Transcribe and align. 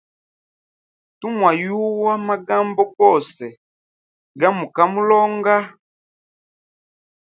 Tumwayuwa 1.19 2.13
magambo 2.27 2.81
gose 2.97 3.45
gamukamulonga. 4.39 5.57